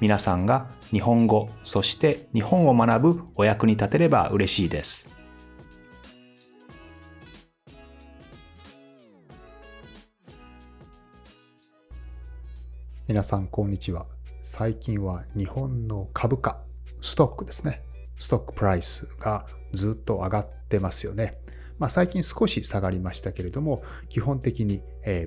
[0.00, 5.14] 皆さんが日本語、そして日本を学ぶお役に立てれば嬉しいです。
[13.06, 14.06] 皆さん、こんにちは。
[14.40, 16.62] 最近は日本の株価、
[17.02, 17.82] ストックですね。
[18.16, 21.36] ストックプライスがずっと上がってますよね。
[21.80, 24.82] まあ、最近少し下がりましたけれども、基本的に、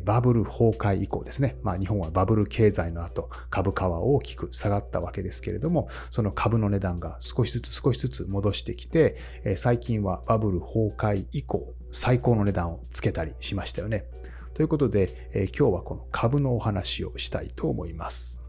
[0.06, 9.18] バブル崩壊以降ですね、まあ、日本はバブル経済の後、株価は大きく下がったわけですけれども、その株の値段が少しずつ少しずつ戻してきて、
[9.58, 14.06] 最近はバブル崩壊以降、最高の値段をつけたりしましたよね。
[14.54, 18.44] ということで、今日はこの株のお話をしたいと思います。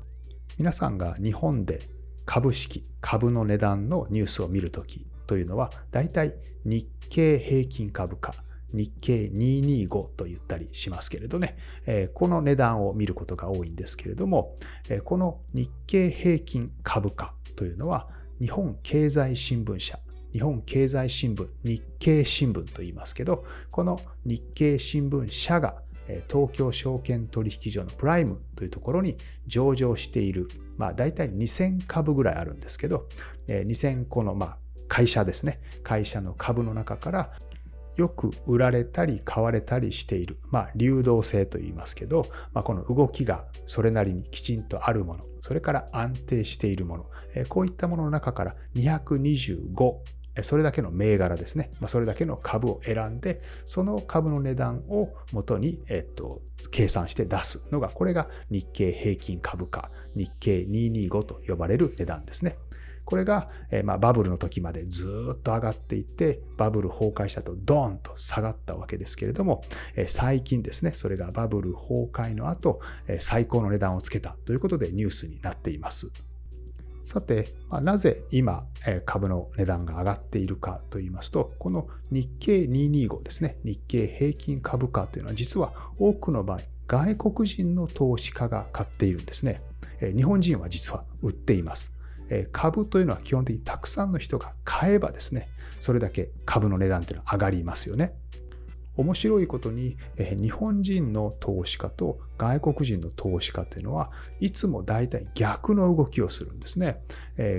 [0.59, 1.89] 皆さんが日本で
[2.27, 8.35] 株式、株の値段のニュースを見るときというのは、大体日経平均株価、
[8.73, 11.57] 日経225と言ったりしますけれどね、
[12.15, 14.57] この値段を見ることが多いんですけれども、
[15.05, 18.09] この日経平均株価というのは、
[18.41, 19.99] 日本経済新聞社、
[20.33, 25.83] 日本経済新聞、日経新聞と言いますけど、この日経新聞社が
[26.29, 33.09] 東京証券取引所のプライムというところに上場している、まあ大体2000株ぐらいあるんですけど、
[33.47, 34.59] 2000個のまあ
[34.95, 35.59] 会社ですね。
[35.83, 37.33] 会社の株の中から
[37.97, 47.07] よく売られたり買われたりしている、まあ、流動性と言いますけど、まあ、この動きがそれなりにきちんとあるもの、それから安定しているもの、
[47.49, 49.97] こういったものの中から225、
[50.43, 56.41] それだけの銘柄ですね、ま、それだけの株を選んで、その株の値段を元に、えっと、
[56.71, 57.67] 計算して出す。
[57.73, 62.59] のが、これが日経平均株価、日経225と呼ばれる値段ですね。
[63.05, 69.63] これが、えまあ、バブルの時までずっと上がっていって、バブル崩壊したとドーンと下がったわけですけれども、
[69.97, 76.11] え最近ですね、それがバブル崩壊の後、え最高の値段をつけたということでニュースになっています。
[77.05, 78.67] さて、まあ、なぜ今、
[79.05, 89.61] 株の値段が上がっているかと言いますと、この日経225ですね、日経平均株価というのは実は多くの場合、外国人の投資家が買っているんですね。
[90.01, 91.94] 日本人は実は売っています。
[92.53, 95.49] 株というのは基本的にたくさんの人が買えばですね、
[95.81, 98.15] それだけ株の値段というのは上がりますよね。
[98.97, 107.01] 面白いことに、日本人の投資家と外国人の投資家というのはいつも大体逆の動きをするんですね。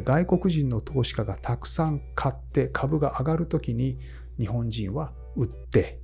[0.05, 3.99] 外国人の投資家がたくさん買って株が上がるときに
[4.39, 5.99] 日本人は売って、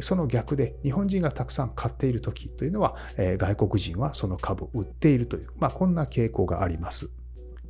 [0.00, 7.08] その逆で日本人がたくさん買っているときというのは外国人はその株を売っているという、まあ、こんな傾向があります。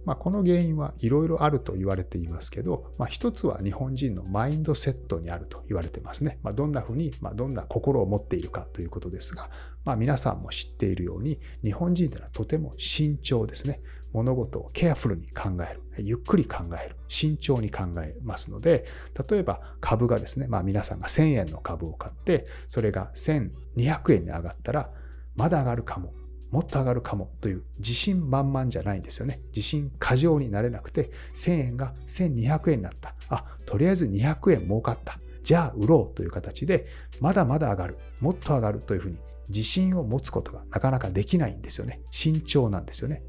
[0.06, 6.39] まあ、この原因はいろいろあると言われていますけど、まあ、一つは日本人のマインドセットにあると言われてますね。
[6.44, 9.50] まあ、どんなふうに、まあ、どんな心を持っているかということですが、
[9.84, 13.81] まあ、皆さんも知っているように、日本人というのはとても慎重ですね。
[14.12, 15.83] 物事をケアフルに考える。
[15.99, 16.97] ゆっくり考える。
[17.09, 18.87] 慎重に考えますので、
[19.28, 24.91] 例えば株がですね、まあ皆さんが1000円の株を買って、それが1200円に上がったら、
[25.34, 26.15] まだ上がるかも、
[26.56, 29.43] もっと上がるかもという自信満々じゃないんですよね。
[29.49, 33.15] 自信過剰になれなくて、1000円が1200円になった。
[33.28, 35.19] あ、とりあえず200円儲かった。
[35.43, 36.87] じゃあ売ろうという形で、
[37.21, 37.99] まだまだ上がる。
[38.22, 39.19] もっと上がるというふうに
[39.50, 42.00] 自信を持つことがなかなかできないんですよね。
[42.11, 43.22] 慎重なんですよね。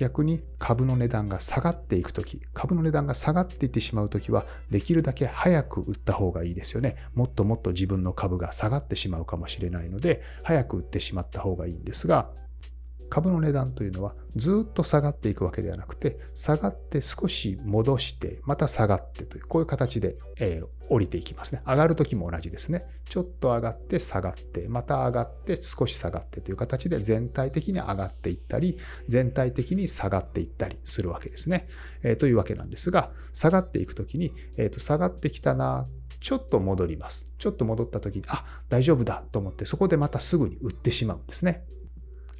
[0.00, 6.96] 逆に株の値段が下がっていくとき、株の値段が下がっていってしまうときは、できるだけ早く売った方がいいですよね。
[7.14, 12.30] もっともっと自分の株が下がってしまうかもしれないので、早く売ってしまった方がいいんですが、
[13.10, 21.62] 株の値段というのはずっと下がっていくわけではなくて、下がって少し戻して、また下がってという、こういう形で、えー、降りていきますね。
[21.66, 22.86] 上がるときも同じですね。
[23.04, 28.78] ちょっと上がって下がって、また上がって少し下がってという形で全体的に上がっていったり、
[29.08, 31.66] 全体的に下がっていったりするわけですね。
[32.02, 35.86] えー、というわけなんですが、下がっていくときに、えーと、下がってきたな、
[36.20, 37.32] ちょっと戻ります。
[37.38, 41.64] ちょっと戻った時に、あ、大丈夫だと思って、そこでまたすぐに売ってしまうんですね。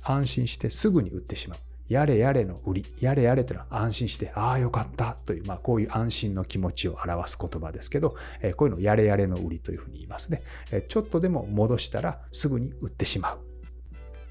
[0.02, 1.58] 安心してすぐに売ってしまう。
[1.88, 10.42] やれやれの売り、やれやれというのは安心して、ああよかったという、まあこういう安心の気持ちを表す言葉ですけど、えこういうのをやれやれの売りというふうに言いますね。
[10.70, 13.40] えちょっとでも戻したらすぐに売ってしまう。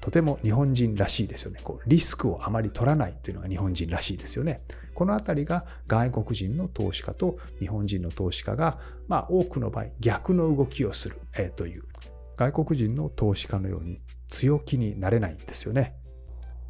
[0.00, 1.60] とても日本人らしいですよね。
[1.62, 4.62] こうリスクをあまり取らないというのが日本人らしいですよね。
[4.94, 8.78] このあたりが外国人の投資家と日本人の投資家が、
[9.08, 11.84] まあ、多くの場合逆の動きをする、えー、という
[12.36, 15.96] 外国人の投資家のように強気になれないんですよね。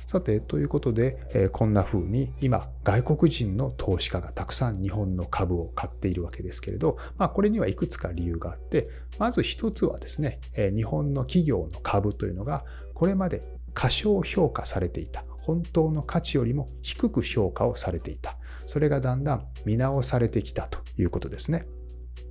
[0.07, 8.89] さて、ということで、え、こんな風に今、外国人の投資家がたくさん日本の株を買っているわけですけれど、まあ、これにはいくつか理由があって、
[9.21, 15.25] まず一つはですね、え、日本の企業の株というのが、これまで過小評価されていた。
[15.43, 18.37] 本当の価値よりも低く評価をされていた。
[18.67, 21.67] それがだんだん見直されてきたということですね。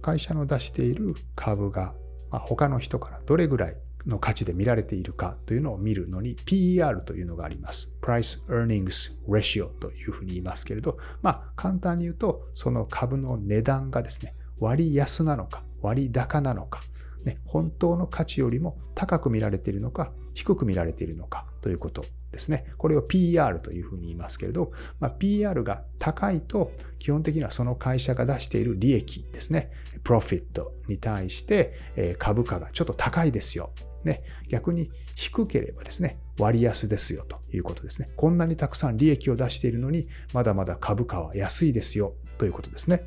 [0.02, 1.94] 会社の出している株が、
[2.30, 7.92] まあ、他の人からどれぐらいの価値で見られているかというのを見るのに PER というのがあります。
[8.02, 16.82] Price Earnings Ratio というふうに言いますけれど、まあ簡単に言うとその株の値段がですね、割安なのか割高なのか、
[17.24, 22.66] ね、本当の価値よりも高く見られているのか低く見られているのかということですね。
[22.78, 29.72] これを PR というふうに言いますけれど、まあ、PR が高いと基本的にはその会社が出している利益ですね。
[30.04, 33.72] プロフィットに対して株価がちょっと高いですよ
[34.04, 38.10] ね、逆に低ければですね、割安ですよということですね。
[38.16, 43.04] こんなにたくさん利益を出しているのに、まだまだ株価は安いですよということですね。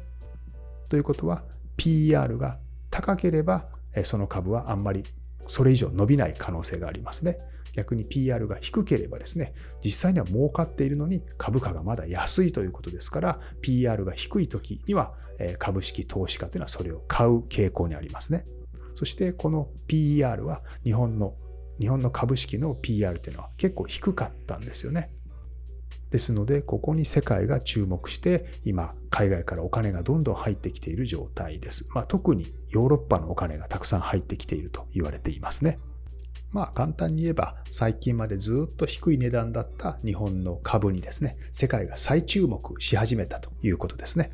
[0.89, 1.45] ということは、
[1.77, 2.59] PR が
[2.91, 3.69] 高ければ、
[4.05, 5.05] その株はあんまり
[5.49, 7.39] それ以上伸びない可能性がありますね。
[7.75, 15.15] 逆に PR が低ければですね、実際には儲かっているのに株価がまだ安いということですから、PR が低い時には
[15.59, 18.45] 株式投資家というのはそれを買う傾向にありますね。
[19.03, 21.35] そしてこの PER は日本の
[21.81, 25.11] 日本の株式の PER というのは結構低かったんですよね。
[26.11, 31.89] ですので、ここに世界が注目して、今、海外からお金がどんどん入ってきている状態です。
[31.93, 35.81] まあ、特にヨーロッパのお金がたくさん入ってきていると言われていますね。
[36.53, 44.31] まあ、簡単に言えば、最近までずっと低い値段だった日本の株にですね、世界が再注目し始めたということですね。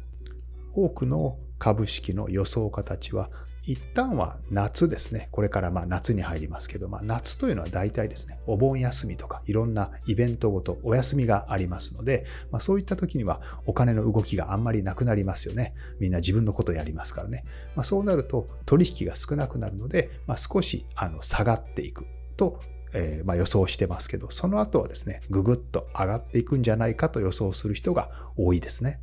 [0.75, 3.31] 多くの株式の予想家たちは
[3.69, 5.29] 一旦は夏ですね。
[5.31, 15.75] これからまあ夏に入りますけど、まあ、夏というのは大体ですね、お盆休みとかいろんなイベントごとお休みがありますので、まあ、そういった時にはお金の動きがあんまりなくなりますよね。
[16.01, 17.45] みんな自分のことやりますからね。
[17.77, 22.07] まあ、そうなると取引が少なくなるので、ま、少しあの下がっていく
[22.39, 22.61] と
[22.95, 28.99] えー、ま、予想してますけど、その後はですね、ぐぐっと上がっていくんじゃないかと予想する人が多いですね。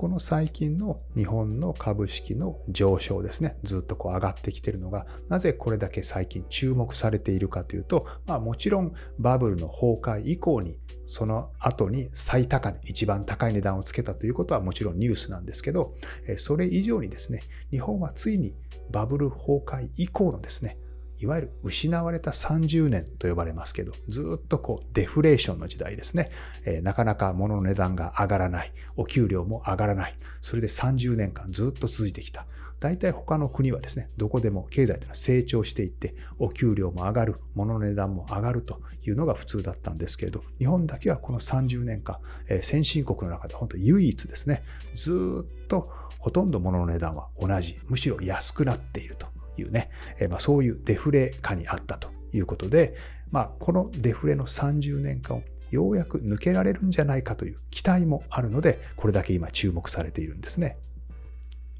[0.00, 15.94] この最近の日本の株式の上昇ですね、ずっとこう上がってきているのが、なぜこれだけ最近注目されているかというと、まあ、もちろんバブルの崩壊以降に、その後に最高値、一番高い値段をつけたということはもちろんニュースなんですけど、
[16.38, 18.54] それ以上にですね、日本はついに
[18.90, 20.78] バブル崩壊以降のですね、
[21.20, 26.30] いわゆる失われた30年と呼ばれますけど、ずっとこうデフレーションの時代ですね。
[26.64, 28.72] えー、なかなか物の値段が上がらない。
[28.96, 30.14] お給料も上がらない。
[30.40, 32.46] それで30年間ずっと続いてきた。
[32.80, 42.16] 大体他の国はですね、どこでも経済というのは成長していって、お給料も上がる、物の値段も上がるというのが普通だったんですけれど、日本だけはこの30年間、
[42.48, 44.62] えー、先進国の中で本当唯一ですね、
[44.94, 49.26] ずっとほとんど物の値段は同じ、むしろ安くなっていると
[49.60, 52.94] いうね、えまあ、そういうデフレ下にあったということで、
[53.30, 60.78] まあ、このデフレの30年間をようやく抜けられるんじゃないかという期待もあるので、これだけ今注目されているんですね。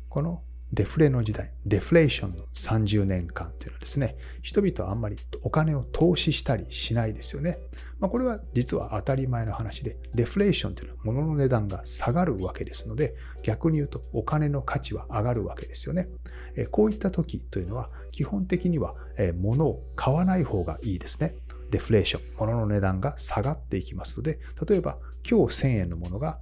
[0.09, 7.59] このデフレの時代、デフレーションの30年間というのはですね、人々はあんまりお金を投資したりしないですよね。
[7.99, 16.09] まあ、これは実は当たり前の話で、デフレーションというのは物の値段が下がるわけですので、逆に言うとお金の価値は上がるわけですよね。
[16.71, 18.95] こういった時というのは、基本的には
[19.41, 21.35] 物を買わない方がいいですね。
[21.71, 24.99] デフレーション、物の値段が下がっていきますので、例えば
[25.29, 26.39] 今日1000円のものが、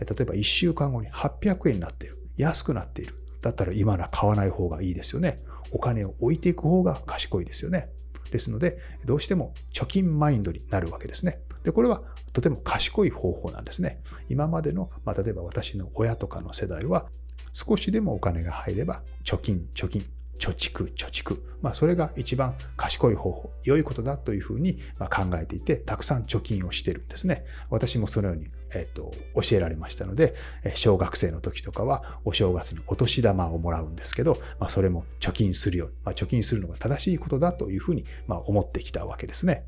[0.00, 2.18] 例えば1週間後に800円になっている。
[2.36, 3.14] 安くなっている。
[3.42, 5.38] だったら今なら買わない方がいいですよね。
[5.70, 7.90] お金を置いていく方が賢いですよね。
[8.30, 11.40] ですので、どうしても貯金マインドになるわけですね。
[11.64, 12.02] で、これは
[12.32, 14.00] とても賢い方法なんですね。
[14.28, 17.06] 今までの、まあ、例えば私の親とかの世代は、
[17.52, 20.06] 少しでもお金が入れば、貯金、貯金、
[20.38, 21.38] 貯蓄、貯蓄。
[21.60, 27.44] まあ、それが一番賢い方法、良いことだというふうに考えていて、たくさん貯金をしているんですね。
[27.70, 30.34] 私もそのように、えっと、教えられましたので、
[30.74, 39.64] 小学生の時とかは、お正月にお年玉をもらうんですけど、まあ、それも貯金するように、まあ、貯金するのが正しいことだというふうに、まあ、思ってきたわけですね。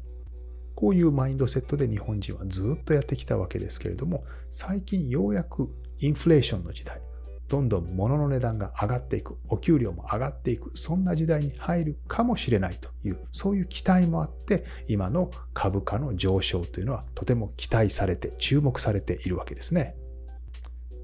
[0.75, 7.03] こういうマインドセットで日本人はずっとやってきたわけですけれども、最近ようやくインフレーションの時代、
[7.51, 19.97] どんどん物の値段が上がっていく、お給料も上がっていく、そんな時代に入るかもしれないという、そういう期待もあって、今の株価の上昇というのはとても期待されて、注目されているわけですね。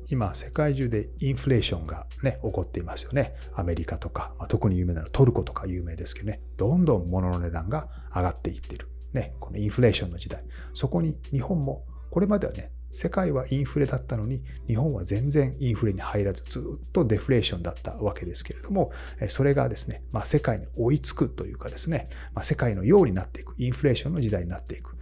[0.08, 3.34] 今、世界中でインフレーションがね、起こっていますよね。
[3.54, 8.88] アメリカとか、まあ、特に有名なのはトルコとか有名ですけどね、どんどん物の値段が上がっていってる。
[9.12, 10.44] ね、このインフレーションの時代。
[10.74, 16.62] そこに日本も、これまではね、世界はインフレだったのに、日本は全然インフレに入らず、ずっ
[16.92, 18.90] とデフレーションだったわけですけれども、
[19.28, 24.96] それがですね、まあ、世界に追いつくというかですね、まあ、世界のようになっていく、インフレーションの時代になっていく。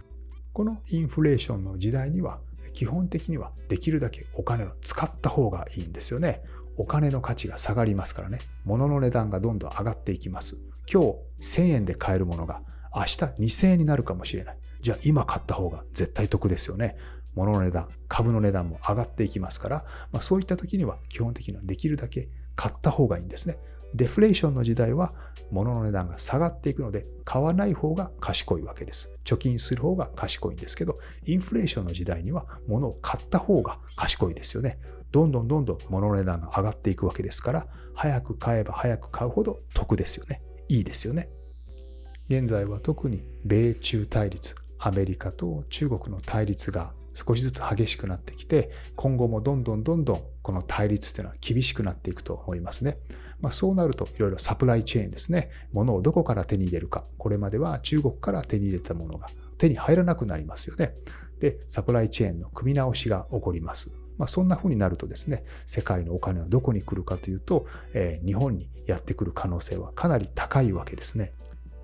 [0.51, 2.41] このインフレーションの時代には、
[2.73, 6.41] 基本的にはできるだけお金を使った方がいいんですよね。
[6.75, 8.39] お金の価値が下がりますからね。
[8.65, 10.57] 物の値段がどんどん上がっていきます。
[10.91, 12.61] 今日1000円で買えるものが
[12.93, 14.57] 明日2000円になるかもしれない。
[14.81, 16.97] じゃあ今買った方が絶対得ですよね。
[17.35, 23.57] 物の値段、株の値段も上がっていきますから、まあ、そういった時には基本的にはできるだけ買った方がいいんですね。
[23.93, 25.13] デフレーションの時代は
[25.51, 29.09] 物の値段が下がっていくので買わない方が賢いわけです。
[29.23, 34.79] 貯金する方が賢いんですけど、インフレーションの時代には物を買った方が賢いですよね。
[35.11, 40.41] どんどんどんどん物の値段が上がっていくわけですから、早く買えば早く買うほど得ですよね。
[40.67, 41.29] いいですよね。
[42.27, 52.99] 現在は特に米中対立、アメリカと中国の対立が少しずつ激しくなってきて、今後もどんどんどんどんこの対立というのは厳しくなっていくと思いますね。
[53.41, 55.49] まあ、そうなるといろいろサプライチェーンですね。
[55.71, 57.03] 物をどこから手に入れるか。
[57.17, 60.93] これまでは中国から手に入れたものが手に入らなくなりますよね。
[61.39, 63.89] で、サプライチェーンの組み直しが起こります。
[64.17, 71.33] まあ、そんな風になるとですね、世界のお金はどこに来るかというと、えー、日本にやってくる可能性はかなり高いわけですね。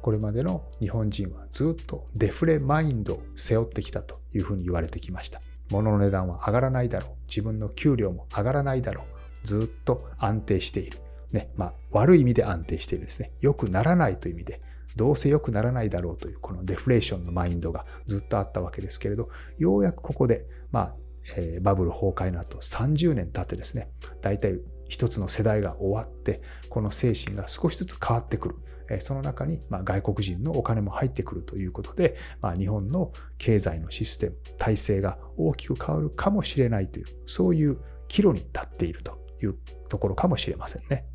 [0.01, 5.41] これまでの日本人はずっとデフレマインドを背負ってきたというふうに言われてきました。
[5.69, 7.11] 物の値段は上がらないだろう。
[7.27, 9.47] 自分の給料も上がらないだろう。
[9.47, 10.99] ずっと安定している。
[11.31, 13.31] ね、まあ、悪い意味で安定しているですね。
[13.39, 14.61] 良くならないという意味で、
[14.95, 20.95] どうせ良くならないだろうという、このデフレーションのマインドがずっとあったわけですけれど、ようやくここで、まあ、
[21.37, 23.89] え、バブル崩壊の後30年経ってですね、
[24.21, 24.59] 大体
[24.91, 28.55] 一つの世代が終わって、この精神が少しずつ変わってくる。
[28.99, 32.17] その中に、外国人のお金も入ってくるということで、
[32.57, 37.77] 日本の経済のシステム、体制が大きく変わるかもしれないという、そういう
[38.09, 39.55] 岐路に立っているという
[39.87, 41.05] ところかもしれませんね。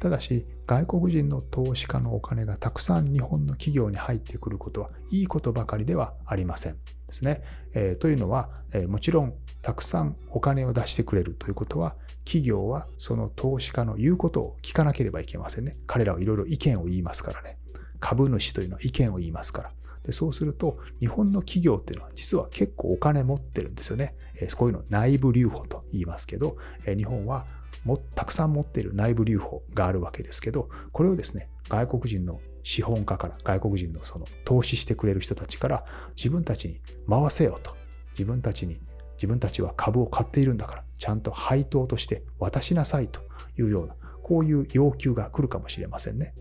[0.00, 6.74] ただし、外国人の投資家のお金がたくさん日本の企業に入ってくることはいいことばかりではありません。
[7.06, 7.42] ですね。
[7.74, 11.96] え、というのは、え、もちろんたくさんお金を出してくれるということは、
[12.28, 15.78] 企業はその投資家の言うことを聞かなければいけませんね。
[15.86, 17.56] 彼らはいろいろ意見を言いますからね。
[18.00, 19.72] 株主というのは意見を言いますから。
[20.04, 24.14] でそうすると、日本の企業っていうのは実は結構お金持ってるんですよね。
[24.42, 27.46] えー、こういうの内部留保と言いますけど、え日本は
[27.84, 37.74] もたくさん持っている内部留保があるわけですけど、これをですね、外国人の資本家から、外国人のその投資してくれる人たちから自分たちに回せよと。
[38.12, 38.78] 自分たちに、
[39.18, 43.20] 自分たちは株を買っているんだから、ちゃんと配当として渡しなさいと
[43.58, 46.34] いうような、こういう要求が来るかもしれませんね。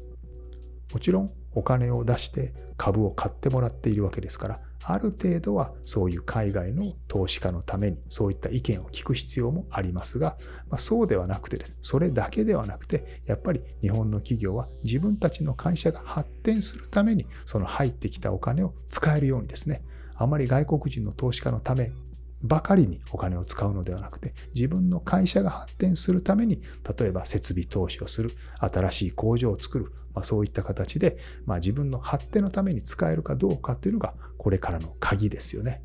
[0.93, 10.37] もちろんお金を出して株を買ってもらっているわけですから、ある程度はそういう海外の投資家のためにそういった意見を聞く必要もありますが、
[10.69, 19.81] まあ、そうではなくてです、それだけではなくて、やっぱり日本の企業は自分たちの会社が発展するために、その入ってきたお金を使えるようにですね、
[20.15, 21.91] あまり外国人の投資家のため
[22.43, 26.61] ばかりにお金を使うのではなくて、自分の会社が発展するために、
[26.97, 35.81] 例えば設備投資をする、新しい工場を作る、まあ、そういった形で、まあ、自分の発展のために使えるかどうかというのが、これからの鍵ですよね。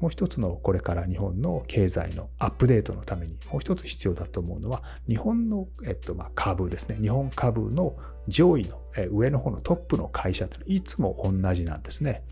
[0.00, 7.96] もう一つのこれから日本の経済のアップデートのためにもう一つ必要だと思うのは日本の、えっと、まあ株ですね日本株の
[8.28, 8.80] 上位の
[9.10, 12.24] 上の方のトップの会社というのはいつも同じなんですね。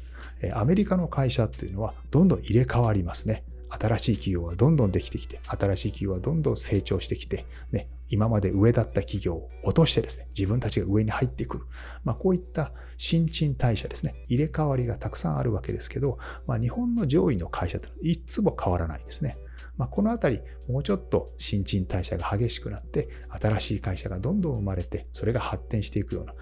[0.52, 3.44] アメリカの会社っていうのはどんどん入れ替わりますね。
[3.68, 11.64] 新しい企業はどんどんできてきて、新しい企業はどんどん成長してきて、ね、今まで上だった企業を落としてですね、自分たちが上に入ってくる。
[12.04, 19.36] まあ、こういった新陳代謝ですね、入れ替わりがたくさんあるわけですけど、まあ、日本の上位の会社っていつも変わらないですね。
[19.76, 26.34] まあ、このあたり、もうちょっと新陳代謝が激しくなって、新しい会社がどんどん生まれて、それが発展していくような、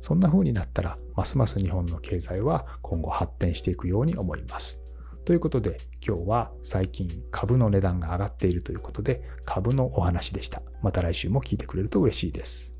[0.00, 4.80] そんな風になったら、ますます日本の経済は今後発展していくように思います。
[5.24, 10.62] ということで、今日は最近株の値段が上がっているということで、株のお話でした。
[10.82, 12.79] また来週も聞いてくれると嬉しいです。